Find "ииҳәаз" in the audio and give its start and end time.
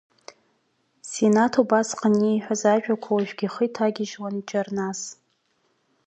2.29-2.61